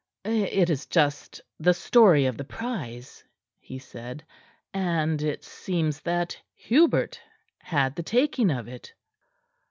"It 0.25 0.71
is 0.71 0.87
just 0.87 1.41
the 1.59 1.75
story 1.75 2.25
of 2.25 2.35
the 2.35 2.43
prize," 2.43 3.23
he 3.59 3.77
said, 3.77 4.25
"and 4.73 5.21
it 5.21 5.43
seems 5.43 5.99
that 6.01 6.41
Hubert 6.55 7.21
had 7.59 7.95
the 7.95 8.01
taking 8.01 8.49
of 8.49 8.67
it." 8.67 8.95